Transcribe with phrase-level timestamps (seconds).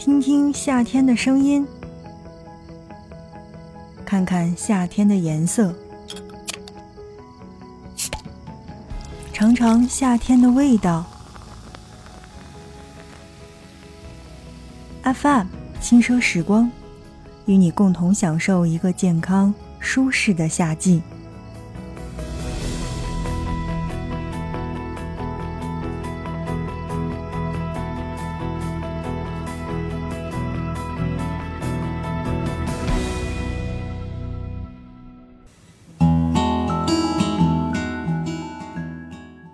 [0.00, 1.68] 听听夏天的声音，
[4.02, 5.74] 看看夏天的颜色，
[9.30, 11.04] 尝尝夏天的味道。
[15.02, 15.46] FM
[15.82, 16.70] 轻奢时光，
[17.44, 21.02] 与你共同享受一个健康舒适的夏季。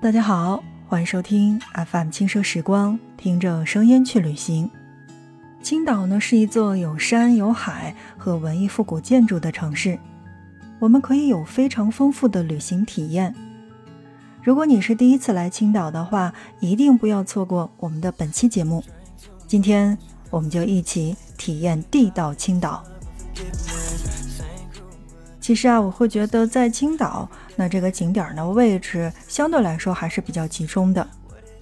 [0.07, 1.61] 大家好，欢迎收听
[1.91, 4.71] FM 轻奢时光，听着声音去旅行。
[5.61, 9.99] 青岛呢是一座有山有海和文艺复古建筑的城市，
[10.79, 13.35] 我们可以有非常丰富的旅行体验。
[14.45, 18.85] 如果你是第一次来青岛的话，一定不要错过我们的本期节目。
[19.49, 19.99] 今天
[20.31, 22.85] 我们就一起体验地道青岛。
[25.41, 31.07] 其实啊，我会觉得在青岛，那这个景点呢位置相对来说还是比较集中的。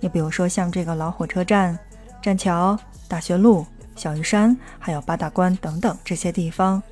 [0.00, 1.78] 你比如说像这个老火车站、
[2.20, 2.78] 栈桥、
[3.08, 3.64] 大学路、
[3.96, 6.82] 小鱼山，还有八大关等等这些地方。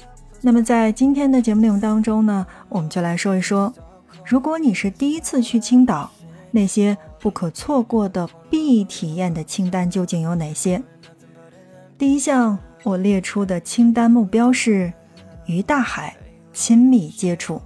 [0.40, 3.74] 那么在今天的节目内容当中呢，我们就来说一说，
[4.24, 6.10] 如果你是第一次去青岛，
[6.50, 10.82] 那些不可错过的必体验的清单究竟有哪些？
[11.98, 14.92] 第一项我列出的清单目标是
[15.46, 16.16] 与大海。
[16.54, 17.62] 亲密接触。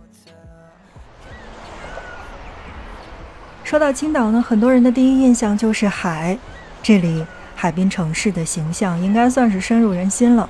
[3.67, 6.39] 说到青岛呢，很多人的第一印象就是海，
[6.85, 10.49] 这里海滨城市的形象应该算是深入人心了，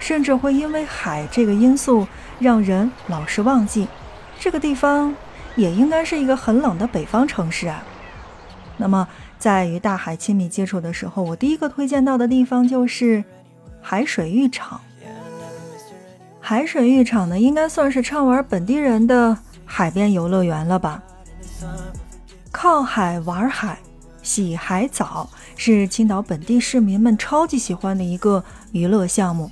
[0.00, 2.04] 甚至会因为海这个因素
[2.40, 3.86] 让人老是忘记
[4.40, 5.14] 这个地方
[5.54, 7.80] 也应该是一个很冷的北方城市啊。
[8.76, 9.06] 那么，
[9.38, 13.22] 在与大海亲密接触的时候，我第一个推荐到的地方就是
[13.80, 14.80] 海水浴场。
[16.40, 21.00] 海水浴场呢，应该算是畅玩本地人的海边游乐园了吧？
[22.50, 23.78] 靠海玩海，
[24.22, 28.42] 洗海澡是青岛本地市民们超级喜欢的一个
[28.72, 29.50] 娱乐项目。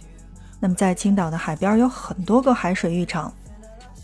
[0.59, 3.33] 那么，在青岛的海边有很多个海水浴场，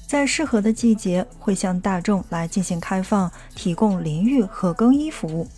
[0.07, 5.49] 在适合的季节会向大众来进行开放，提供淋浴和更衣服务。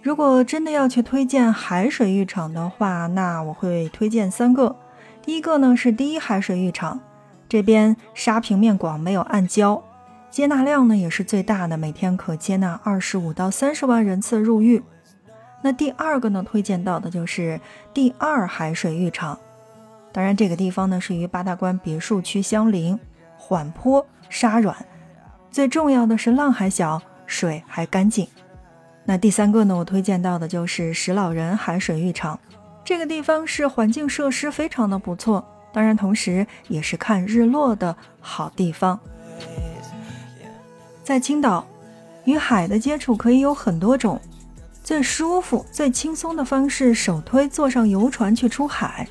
[0.00, 4.76] 如果真的要去推荐海水浴场的话，那我会推荐三个。
[5.20, 7.00] 第一个呢是第一海水浴场，
[7.48, 9.82] 这边沙平面广，没有暗礁，
[10.30, 14.82] 接纳量呢也是最大的，每天可接纳二十五到三十万人次入浴。
[15.62, 17.58] 那第二个呢推荐到的就是
[17.94, 19.38] 第二海水浴场，
[20.12, 22.98] 当然这个地方呢是与八大关别墅区相邻，
[23.36, 24.76] 缓坡沙软，
[25.50, 28.28] 最重要的是浪还小，水还干净。
[29.04, 32.38] 那第三个呢我推荐到的就是石老人海水浴场。
[32.84, 39.00] 这个地方是环境设施非常的不错，当然同时也是看日落的好地方。
[41.06, 41.64] 在青岛，
[42.24, 44.20] 与海的接触可以有很多种，
[44.82, 49.06] 最舒服、最轻松的方式，首推坐上游船去出海。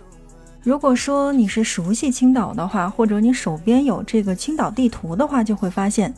[0.62, 6.14] 如果说你是熟悉青岛的话，或者你手边有这个青岛地图的话，就会发现，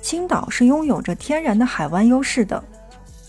[0.00, 2.62] 青岛是拥有着天然的海湾优势的，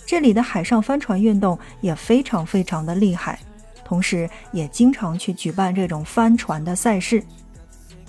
[0.06, 3.40] 这里的海上帆船运动也非常非常的厉害。
[3.84, 7.24] 同时，也经常去举办这种帆船的赛事，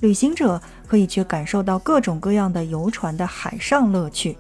[0.01, 4.37] 旅行者可以去感受到各种各样的游船的海上乐趣。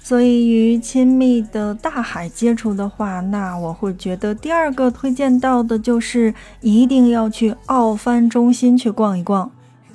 [0.00, 9.50] 所以，与亲密的大海接触的话，那我会觉得第二个推荐到的就是一定要去奥帆中心去逛一逛。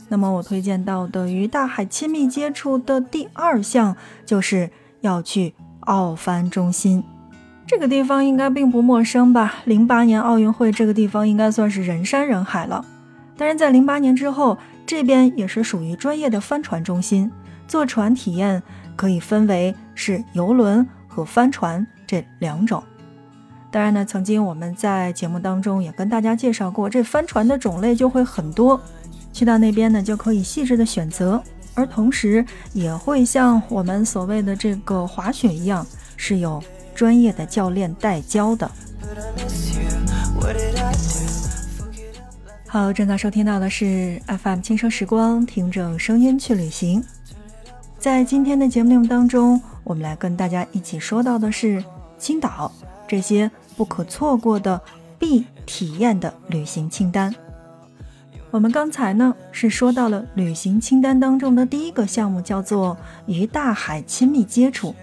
[0.10, 7.02] 那么，我推荐到的与大海亲密接触的第二项就是要去奥帆中心。
[7.66, 9.54] 这个地方应该并不陌生吧？
[9.64, 12.84] 零八年奥运会，这个地方应该算是人山人海了。
[13.38, 17.32] 当然，在零八年之后，这边也是属于专业的帆船中心，
[17.68, 18.62] 坐船体验
[18.96, 22.84] 可以分为是游轮和帆船这两种。
[23.72, 28.80] 当然呢，曾经我们在节目当中也跟大家介绍过，这帆船的种类就会很多，
[29.32, 31.42] 去到那边呢就可以细致的选择，
[31.74, 35.86] 而同时也会像我们所谓的这个滑雪一样，
[36.18, 36.62] 是有。
[36.94, 38.70] 专业的教练带教的。
[42.72, 47.04] 好，正在收听到的是 FM 轻声时光，听着声音去旅行。
[48.00, 51.84] 在今天的节目内容当中，我们来跟大家一起说到的是
[52.18, 52.72] 青岛
[53.06, 54.80] 这些不可错过的
[55.20, 57.36] 必体验的旅行清单。
[58.52, 62.96] 我们刚才呢是说到了旅行清单当中的第一个项目，叫做
[63.26, 64.96] 与大海亲密接触。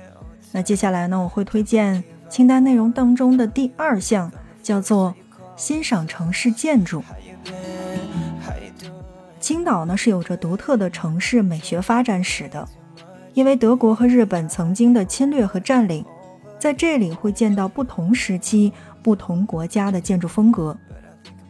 [0.52, 4.32] 那接下来呢，我会推荐清单内容当中的第二项
[4.62, 5.14] 叫做
[5.54, 7.04] 欣赏城市建筑。
[9.40, 12.68] 青岛呢是有着独特的城市美学发展史的，
[13.34, 16.04] 因为德国和日本曾经的侵略和占领，
[16.58, 20.76] 在这里会见到不同时期、不同国家的建筑风格。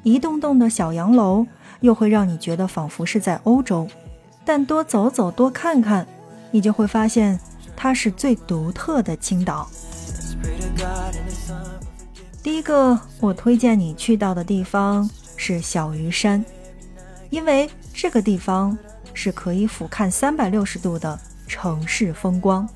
[0.04, 1.44] 一栋栋的小洋楼，
[1.80, 3.88] 又会让你觉得仿佛是在欧洲。
[4.44, 6.06] 但多走走，多看看，
[6.50, 7.38] 你就会发现
[7.76, 9.68] 它是最独特的青岛。
[12.42, 15.08] 第一个我推荐你去到的地方
[15.38, 16.44] 是小鱼山，
[17.30, 18.76] 因为这个地方
[19.14, 22.68] 是可以俯瞰三百六十度的城市风光。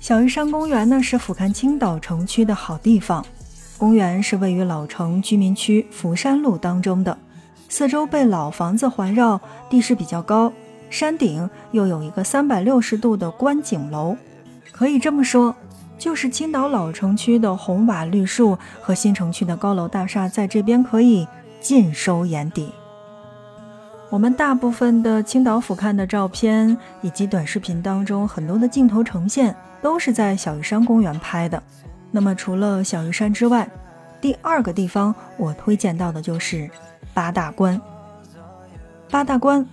[0.00, 3.26] 小鱼山公园呢是俯瞰青岛城区的好地方。
[3.76, 7.18] 公园是位于老城居民区福山路当中的，
[7.68, 10.52] 四周被老房子环绕，地势比较高，
[10.88, 14.16] 山顶又有一个三百六十度的观景楼，
[14.70, 15.56] 可以这么说，
[16.00, 21.28] 就是青岛老城区的红瓦绿树和新城区的高楼大厦在这边可以
[21.60, 22.72] 尽收眼底。
[24.08, 31.62] 我们大部分的青岛俯瞰的照片以及短视频当中，很多的镜头呈现都是在小鱼山公园拍的。
[32.10, 33.68] 那么，除了小鱼山之外，
[34.22, 36.68] 第二个地方我推荐到的就是
[37.12, 37.78] 八大关。
[39.10, 39.64] 八大关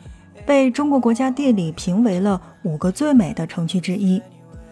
[0.46, 4.22] 被中国国家地理评为了五个最美的城区之一，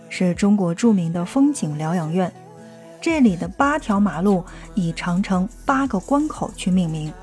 [0.09, 2.31] 是中国著名的风景疗养院。
[3.01, 4.43] 这里的八条马路
[4.73, 7.13] 以长城八个关口去命名，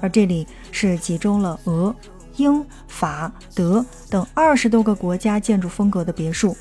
[0.00, 1.94] 而这里是集中了俄、
[2.36, 6.56] 英、法、德等二十多个国家建筑风格的别墅。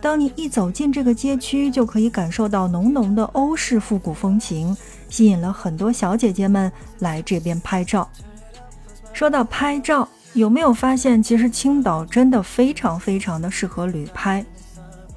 [0.00, 4.76] 当你一走进这个街区，就可以感受到浓浓的欧式复古风情，
[5.10, 8.08] 吸引了很多小姐姐们来这边拍照。
[9.12, 14.46] 说到拍照，有没有发现，其实青岛真的非常非常的适合旅拍？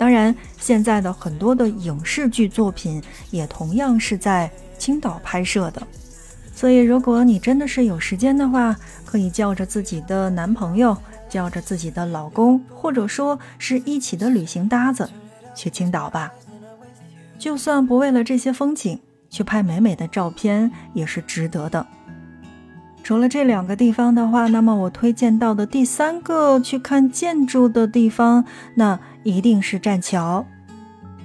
[0.01, 2.99] 当然，现在的很多的影视剧作品
[3.29, 4.49] 也同样是在
[4.79, 5.85] 青岛拍摄的。
[6.55, 8.75] 所以，如果你真的是有时间的话，
[9.05, 10.97] 可以叫着自己的男朋友。
[11.29, 15.07] 叫着自己的老公，或者说是一起的旅行搭子，
[15.55, 16.33] 去青岛吧。
[17.39, 18.99] 就算不为了这些风景，
[19.29, 21.87] 去拍美美的照片也是值得的。
[23.03, 28.45] 除了这两个地方的话，那么我推荐到的第三个去看建筑的地方，
[28.75, 30.45] 那一定是栈桥。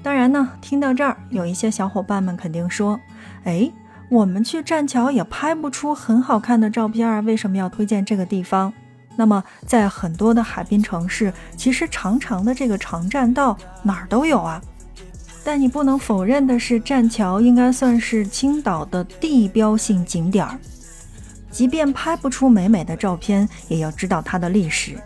[0.03, 2.99] 当然呢，听到这儿，有一些小伙伴们肯定说
[3.45, 3.71] ：“哎，
[4.09, 8.73] 我们去栈桥也拍不出很好看的照片啊，为什么要推荐这个地方？”
[9.17, 14.61] 那么，在很多的海滨城市，其实长长的这个长栈道哪儿都有啊。
[15.43, 20.59] 但你不能否认的是，栈桥应该算是青岛的地标性景点儿。
[21.57, 25.01] 即便拍不出美美的照片，也要知道它的历史，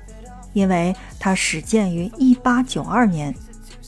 [0.52, 3.32] 因为它始建于1892年，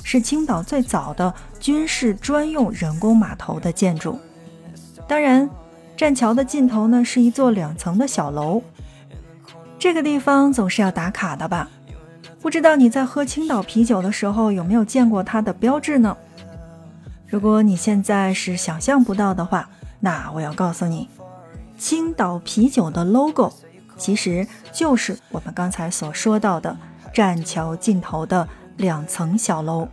[0.04, 4.16] 是青岛最早的军事专用人工码头的建筑。
[5.08, 5.50] 当然，
[5.96, 8.62] 栈桥的尽头呢，是一座两层的小楼。
[9.76, 11.68] 这个地方总是要打卡的吧？
[12.40, 16.16] 不知道你在喝青岛啤酒的时候有没有见过它的标志呢？
[17.26, 19.68] 如果你现在是想象不到的话，
[19.98, 21.08] 那我要告诉你，
[21.82, 23.52] 青岛啤酒的 logo
[23.98, 26.76] 其实就是我们刚才所说到的
[27.12, 29.88] 栈桥尽头的两层小楼。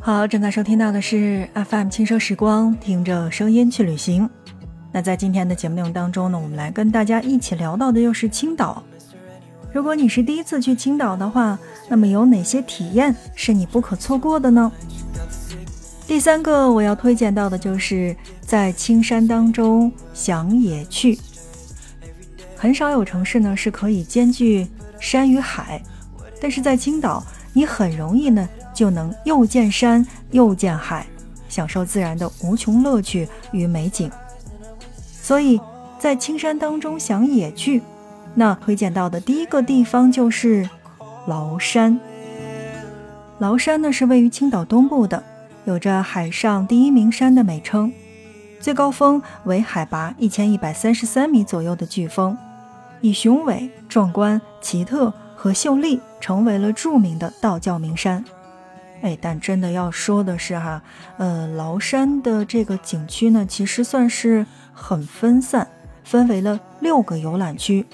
[0.00, 4.30] 好，正在收听到的是 FM 轻奢时光，听着声音去旅行。
[4.90, 8.82] 那在今天的节目内容当中呢，我们来跟大家一起聊到的又是青岛。
[9.74, 11.58] 如果你是第一次去青岛的话，
[11.90, 14.72] 那么有哪些体验是你不可错过的呢？
[16.06, 21.18] 第三个我要推荐到的就是在青山当中享野趣。
[22.56, 24.66] 很少有城市呢是可以兼具
[25.00, 25.82] 山与海，
[26.40, 31.06] 但是在青岛，你很容易呢就能又见山又见海，
[31.48, 34.10] 享受自然的无穷乐趣与美景。
[35.20, 35.60] 所以
[35.98, 37.82] 在青山当中想野趣，
[38.34, 40.68] 那推荐到的第一个地方就是
[41.26, 41.98] 崂山。
[43.40, 45.22] 崂山呢是位于青岛东部的，
[45.64, 47.92] 有着海上第一名山的美称，
[48.60, 52.36] 最高峰为海拔一千一百三十三米左右的巨峰，
[53.00, 58.24] 以雄伟、壮观、奇特和秀丽，成为了著名的道教名山。
[59.02, 60.82] 哎，但真的要说的是哈，
[61.18, 64.46] 呃，崂山的这个景区呢，其实算是。
[64.76, 65.68] 很分散，
[66.02, 67.86] 分为了六个游览区，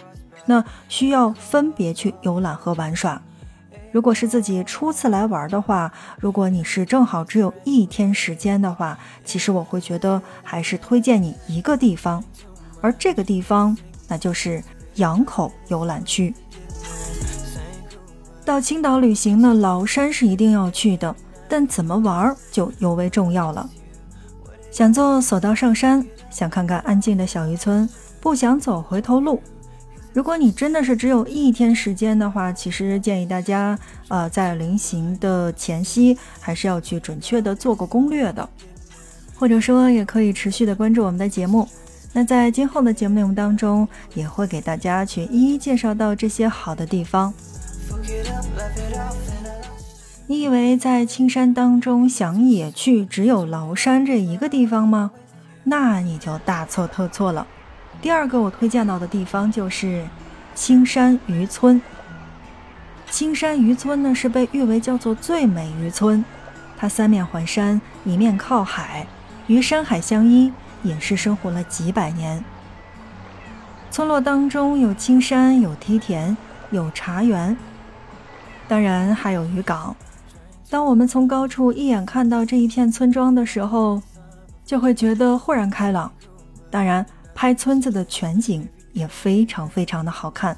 [0.46, 3.20] 那需要分别去游览和玩耍。
[3.92, 12.22] 如果是自己初次来玩的话，如果你是正好只有一天时间的话，其实我会觉得还是推荐你一个地方，
[12.80, 14.62] 而这个地方那就是
[14.94, 16.32] 羊口游览区。
[18.44, 21.14] 到青岛旅行呢，崂山是一定要去的，
[21.48, 23.68] 但怎么玩就尤为重要了。
[24.70, 27.88] 想坐索道上山，想看看安静的小渔村，
[28.20, 29.42] 不想走回头路。
[30.12, 38.48] 如果你真的是只有一天时间的话，其实建议大家，呃，在临行的前夕，还是要去准确的做个攻略的，
[39.36, 41.68] 或者说也可以持续的关注我们的节目。
[42.12, 47.32] 那在今后的节目内容当中，也会给大家去一一介绍到这些好的地方。
[50.26, 55.12] 你以为在青山当中想野趣，只有崂山这一个地方吗？
[55.62, 57.46] 那你就大错特错了。
[58.02, 60.06] 第二个我推荐到的地方就是
[60.54, 61.80] 青山渔村。
[63.10, 66.24] 青山渔村呢是被誉为叫做最美渔村，
[66.78, 69.06] 它三面环山，一面靠海，
[69.48, 70.50] 与山海相依，
[70.84, 72.42] 隐世生活了几百年。
[73.90, 76.36] 村落当中有青山，有梯田，
[76.70, 77.54] 有茶园，
[78.66, 79.94] 当然还有渔港。
[80.70, 84.00] 当我们从高处一眼看到这一片村庄的时候，
[84.64, 86.10] 就会觉得豁然开朗。
[86.70, 87.04] 当然。
[87.40, 90.54] 拍村子的全景也非常非常的好看。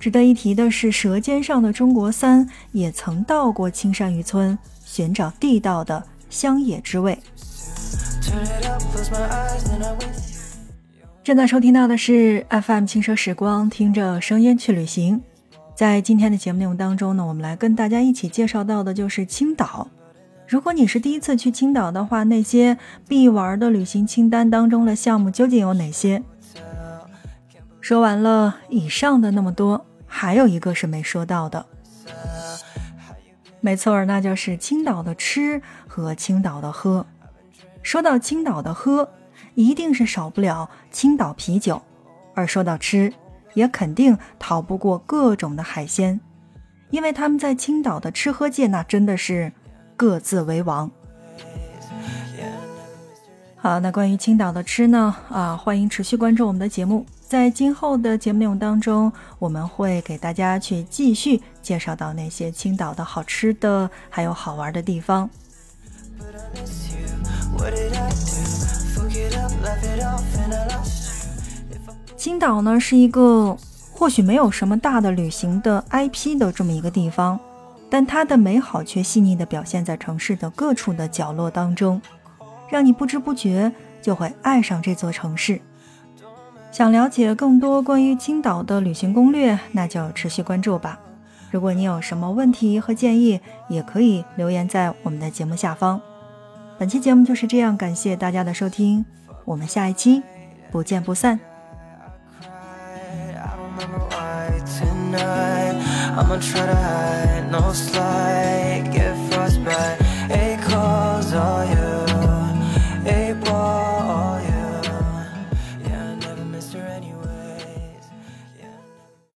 [0.00, 7.16] 值得一提的是，《舌尖上的中国三》也曾到过青山渔村，寻找地道的乡野之味。
[11.22, 15.22] 正在收听到的是 FM 轻奢时光，听着声音去旅行。
[15.76, 19.86] 在今天的节目内容当中呢，我们来跟大家一起介绍到的就是青岛。
[20.52, 22.76] 如果你是第一次去青岛的话，那些
[23.08, 26.22] 必玩的旅行清单当中的项目究竟有哪些？
[27.80, 31.64] 说完了以上的那么多，还有一个是没说到的，
[33.62, 37.06] 没错，那就是青岛的吃和青岛的喝。
[37.82, 39.08] 说到青岛的喝，
[39.54, 41.80] 一定是少不了青岛啤酒；
[42.34, 43.14] 而说到吃，
[43.54, 46.20] 也肯定逃不过各种的海鲜，
[46.90, 49.54] 因为他们在青岛的吃喝界那真的是。
[49.96, 50.90] 各自为王。
[53.56, 55.14] 好，那关于青岛的吃呢？
[55.30, 57.06] 啊，欢迎持续关注我们的节目。
[57.28, 65.30] 在今后的节目内容当中，我们会给大家去继续介绍到那些青岛的好吃的，还有好玩的地方。
[72.16, 73.56] 青岛呢，是一个
[73.92, 77.38] 或许没有什么大的旅行的 IP 的这么一个地方。
[77.92, 82.00] 但它的美好却细腻地表现在城市的各处的角落当中，
[82.70, 83.70] 让你不知不觉
[84.00, 85.60] 就会爱上这座城市。
[86.70, 90.98] 想了解更多关于青岛的旅行攻略，那就持续关注吧。
[91.50, 96.00] 如果你有什么问题和建议，也可以留言在我们的节目下方。
[96.78, 99.04] 本期节目就是这样，感谢大家的收听，
[99.44, 100.22] 我们下一期
[100.70, 101.38] 不见不散。
[107.52, 110.01] no slide, get frostbite